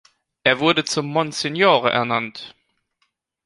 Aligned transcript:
Er 0.43 0.57
wurde 0.59 0.83
zum 0.83 1.05
Monsignore 1.05 1.91
ernannt. 1.91 2.55